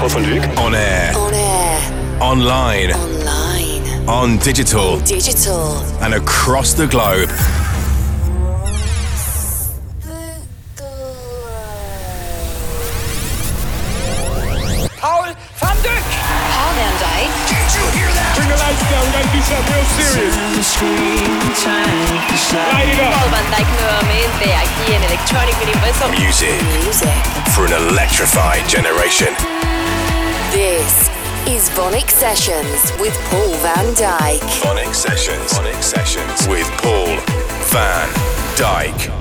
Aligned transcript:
Paul 0.00 0.08
van 0.08 0.22
Dyk. 0.22 0.58
On 0.58 0.74
air. 0.74 1.14
On 1.14 1.34
air. 1.34 1.78
Online. 2.20 2.90
Online. 2.94 4.08
On 4.08 4.38
digital. 4.38 4.98
Digital. 5.00 5.76
And 6.00 6.14
across 6.14 6.72
the 6.72 6.86
globe. 6.86 7.28
Paul 15.00 15.36
van 15.60 15.76
Dyk. 15.84 16.04
Paul 16.56 16.72
van 16.80 16.94
Dyk. 17.04 17.28
Did 17.52 17.68
you 17.76 17.84
hear 17.92 18.08
that? 18.16 18.32
Bring 18.40 18.48
the 18.48 18.56
lights 18.56 18.84
down. 18.88 19.04
We 19.04 19.12
gotta 19.12 19.28
do 19.36 19.40
something 19.44 19.68
real 19.68 19.84
serious. 20.00 20.32
Light 22.72 22.88
it 22.88 23.00
up. 23.04 23.12
Paul 23.20 23.28
van 23.36 23.46
Dyk 23.52 23.68
nuevamente 23.76 24.48
aquí 24.64 24.94
en 24.96 25.02
Electronic 25.04 25.56
Universal. 25.60 26.08
Music 26.16 26.56
Music. 26.80 27.12
for 27.52 27.66
an 27.66 27.72
electrified 27.92 28.64
generation. 28.66 29.36
This 30.50 31.08
is 31.46 31.70
VONYC 31.70 32.10
Sessions 32.10 32.92
with 33.00 33.16
Paul 33.30 33.54
van 33.58 33.94
Dyk. 33.94 34.40
VONYC 34.60 34.92
Sessions. 34.92 35.52
VONYC 35.52 35.80
Sessions 35.80 36.48
with 36.48 36.66
Paul 36.82 37.16
van 37.70 38.08
Dyk. 38.56 39.19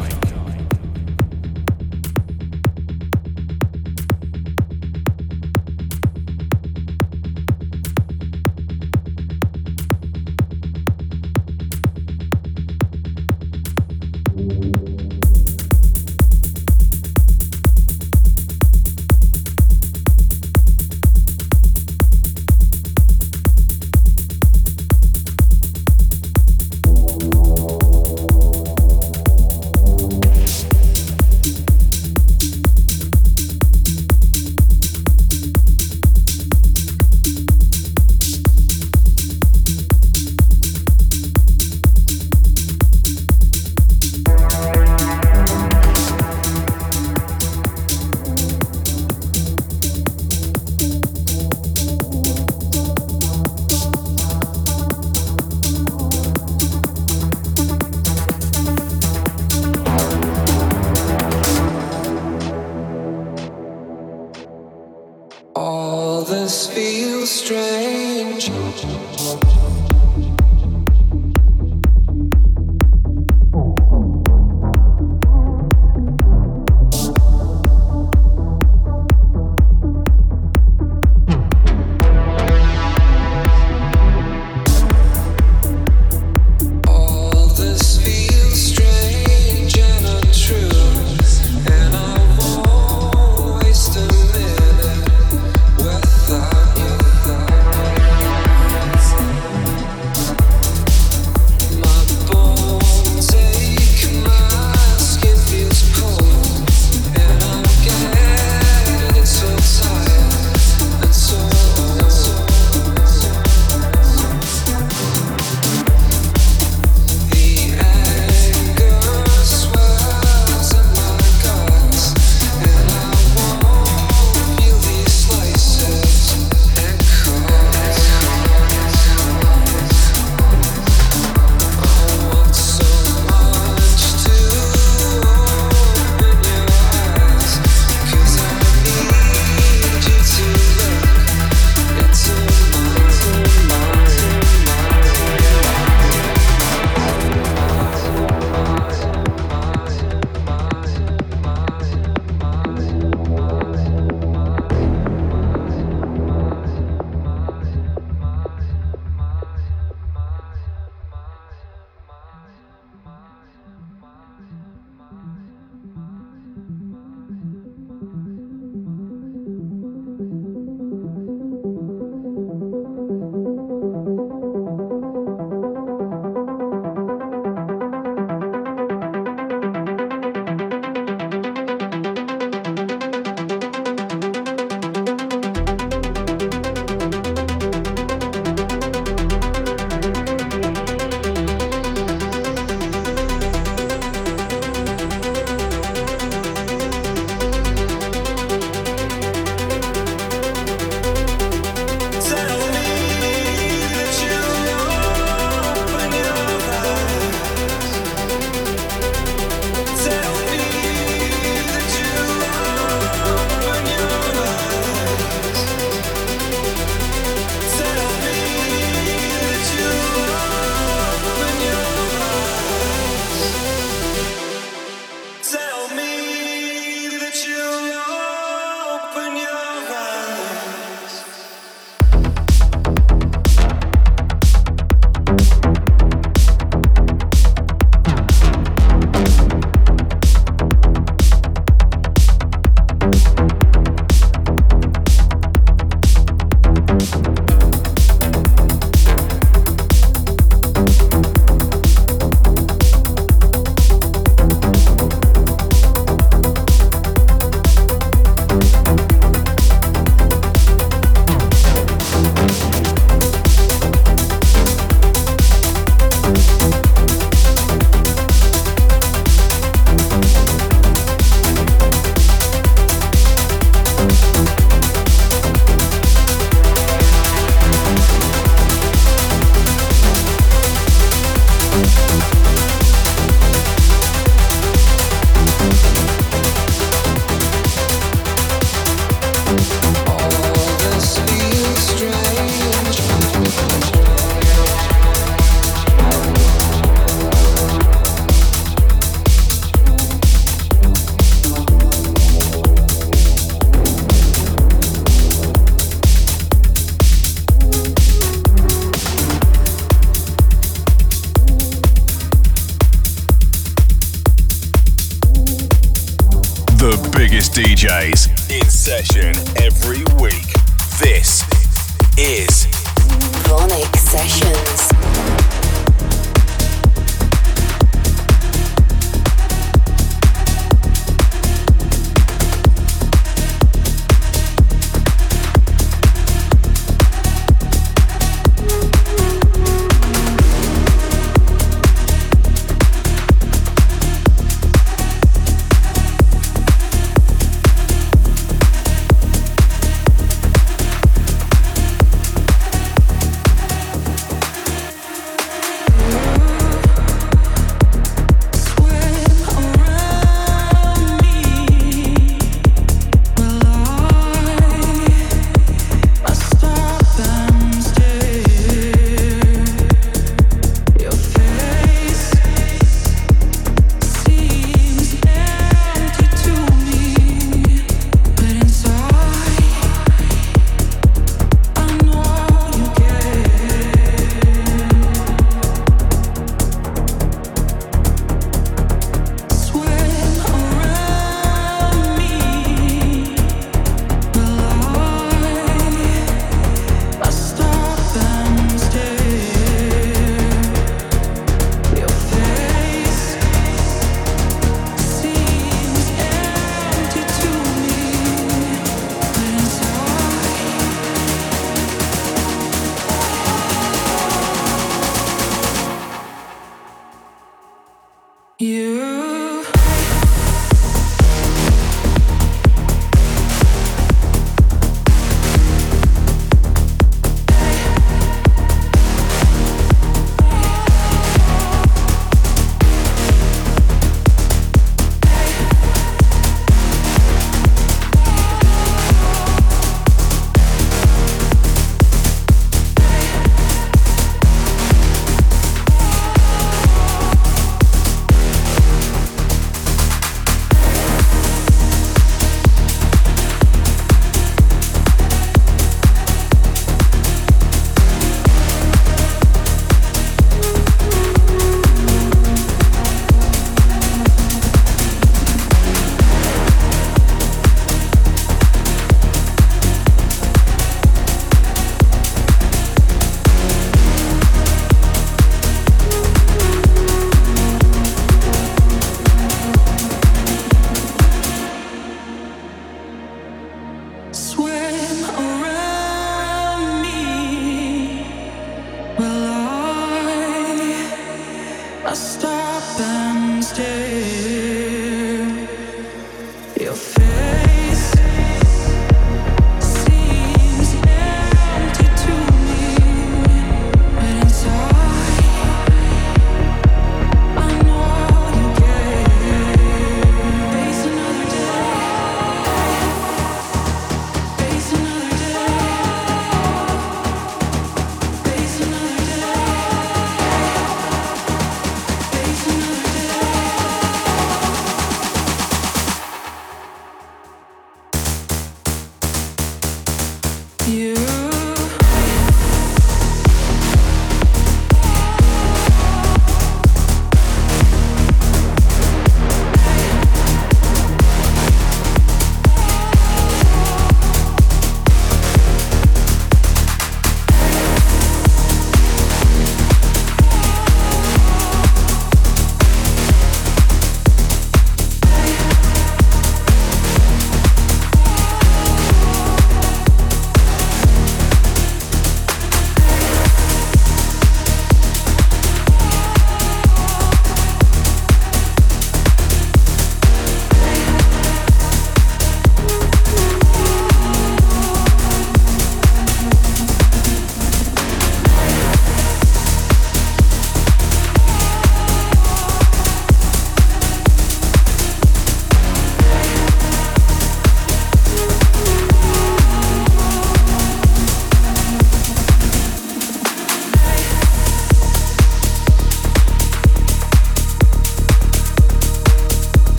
All 65.71 66.23
this 66.23 66.65
feels 66.65 67.29
strange. 67.29 68.49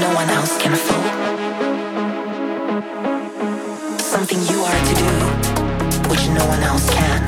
no 0.00 0.14
one 0.14 0.30
else 0.30 0.56
can 0.62 0.72
afford. 0.72 1.10
Something 4.00 4.38
you 4.46 4.60
are 4.62 4.80
to 4.90 4.94
do, 4.94 5.10
which 6.10 6.24
no 6.28 6.44
one 6.46 6.62
else 6.62 6.86
can. 6.90 7.20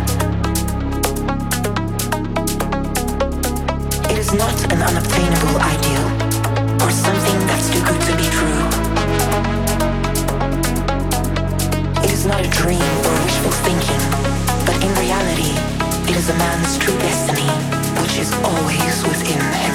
It 4.10 4.18
is 4.18 4.32
not 4.34 4.54
an 4.72 4.82
unattainable 4.82 5.56
ideal, 5.74 6.06
or 6.82 6.90
something 6.90 7.38
that's 7.50 7.68
too 7.74 7.82
good 7.82 8.02
to 8.08 8.14
be 8.14 8.26
true. 8.38 8.62
It 12.04 12.10
is 12.12 12.24
not 12.24 12.40
a 12.40 12.50
dream 12.50 12.90
or 13.06 13.14
wishful 13.26 13.54
thinking, 13.66 14.02
but 14.64 14.76
in 14.86 14.92
reality, 15.04 15.54
it 16.10 16.16
is 16.16 16.30
a 16.30 16.36
man's 16.36 16.78
true 16.78 16.98
destiny, 16.98 17.50
which 18.00 18.16
is 18.18 18.32
always 18.44 19.02
within 19.10 19.42
him. 19.58 19.69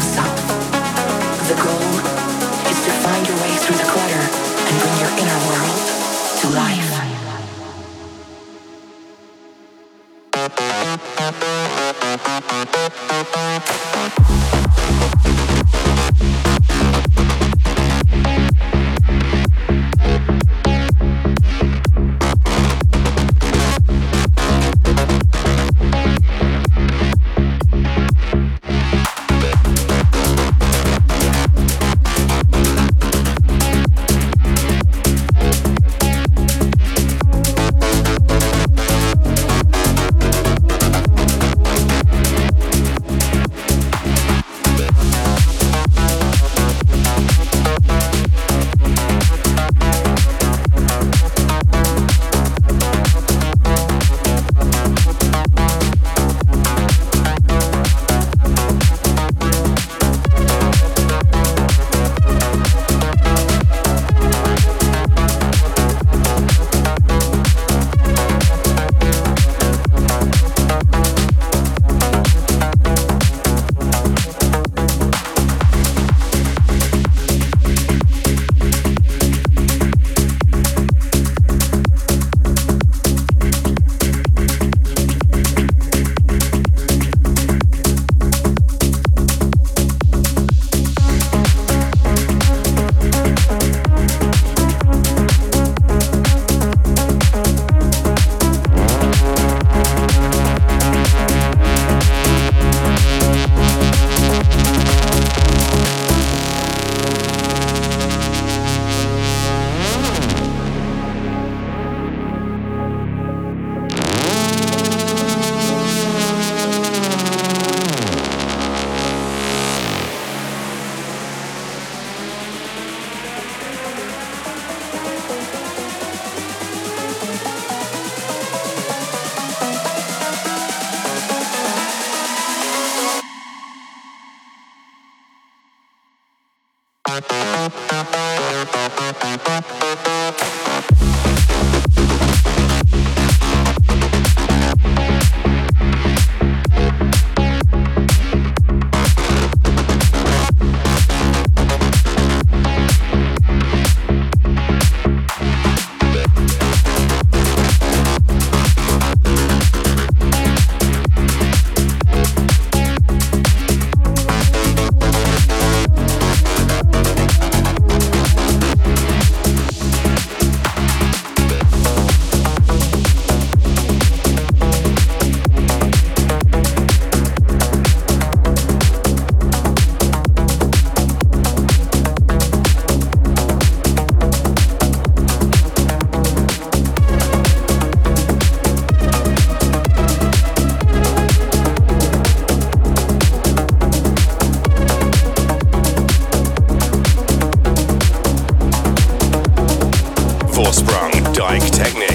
Vorsprung 200.56 201.12
Dyk 201.34 201.70
Technik. 201.70 202.15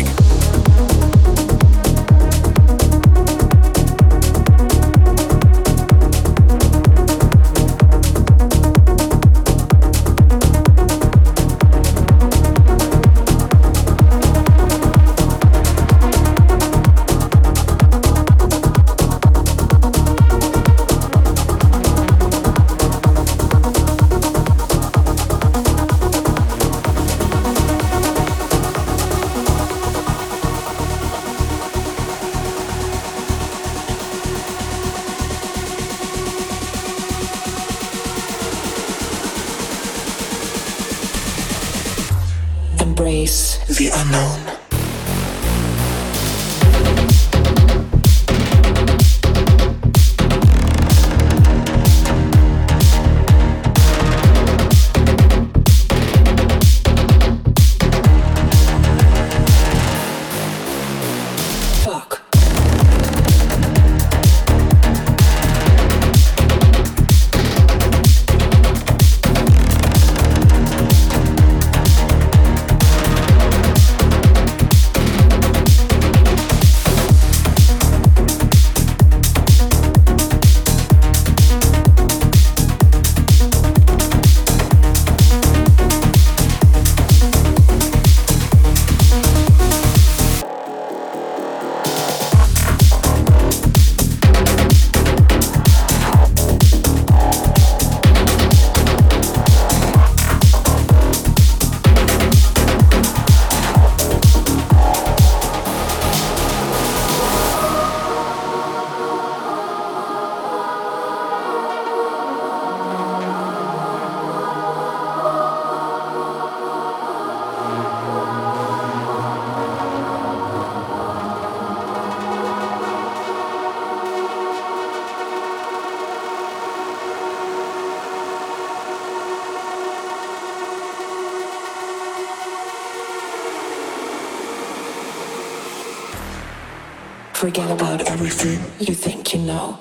Forget 137.40 137.70
about 137.70 138.07
everything 138.07 138.61
you 138.87 138.94
think 138.94 139.33
you 139.33 139.40
know. 139.40 139.79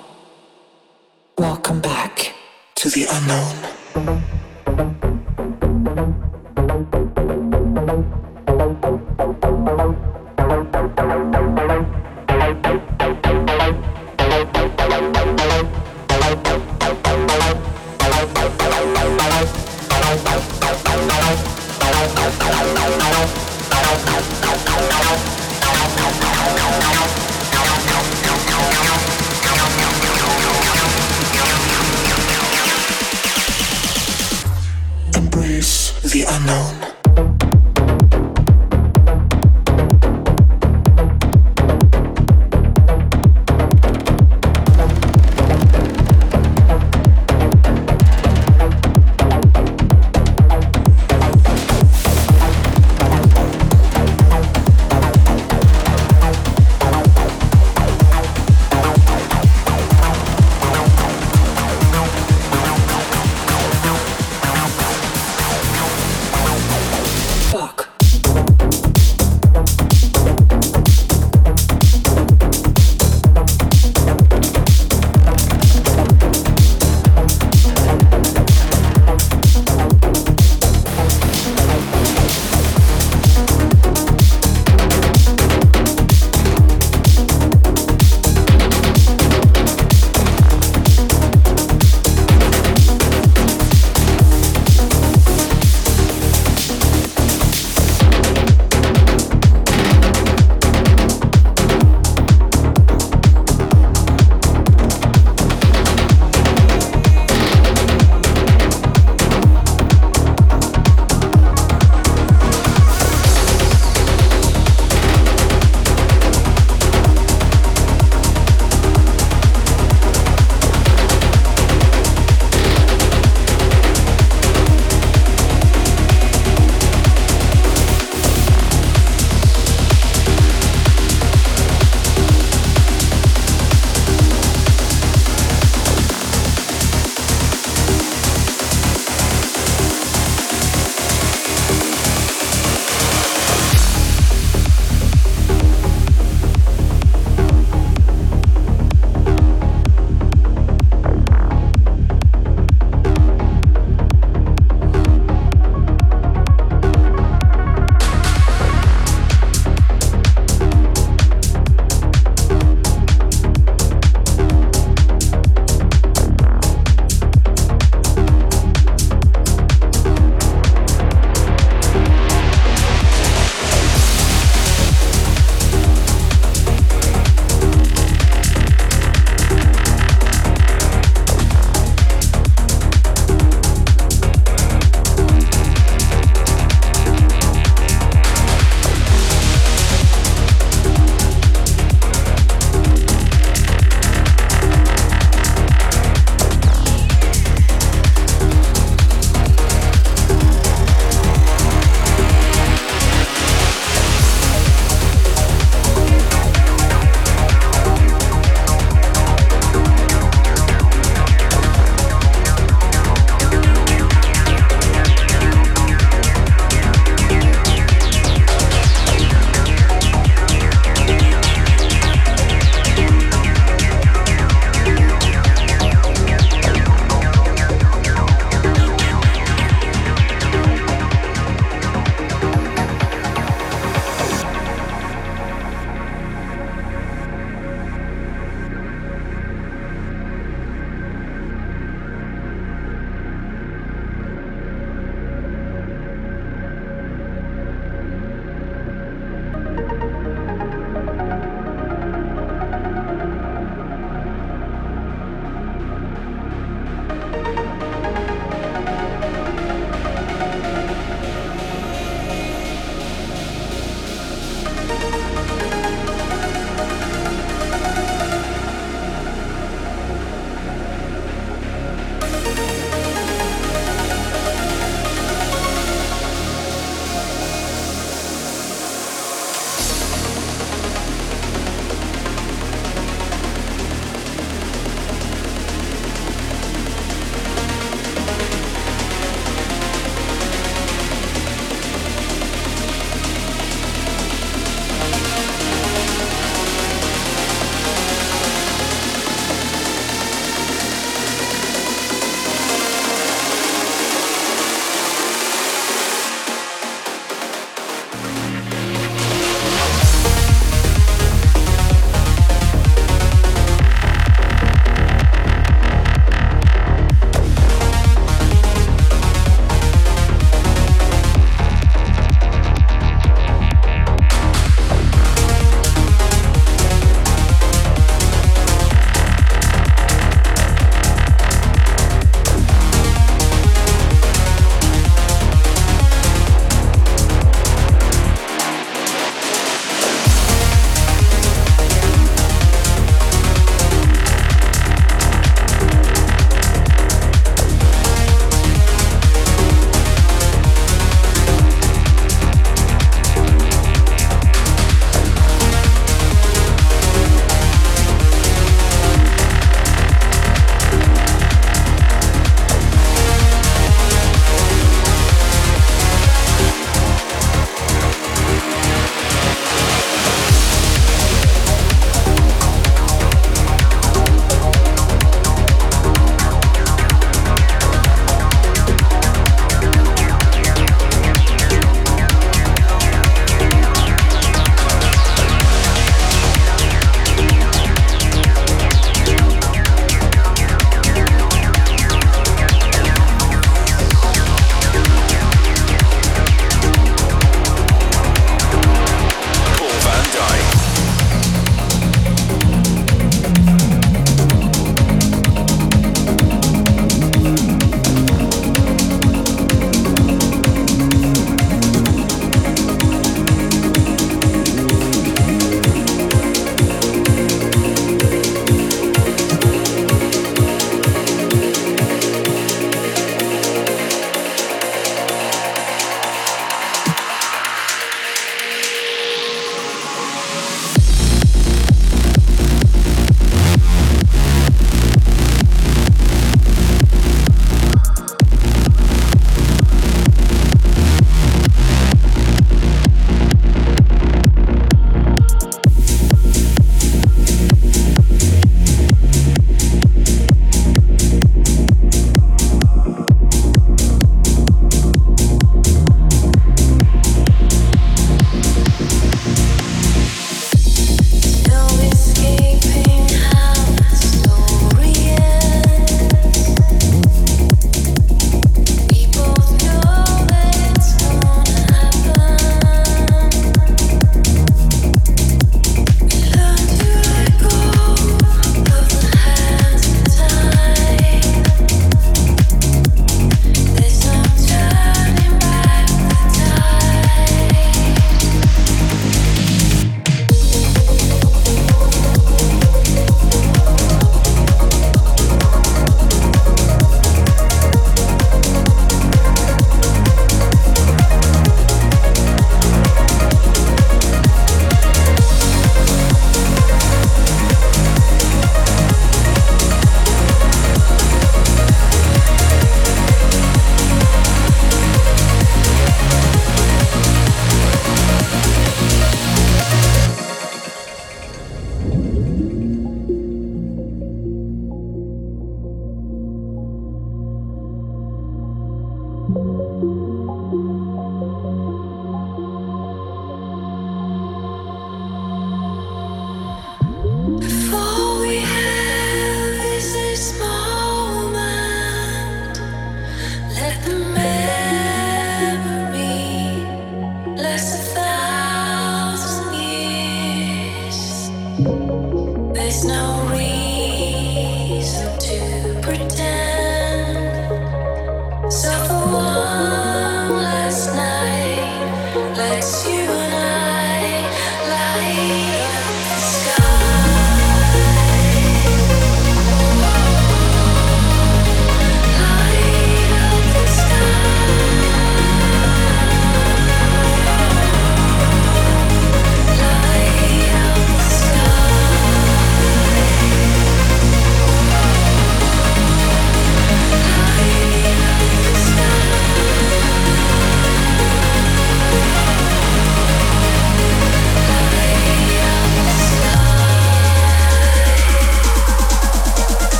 Welcome 1.36 1.82
back 1.82 2.32
to 2.76 2.88
the 2.88 3.04
unknown. 3.06 4.49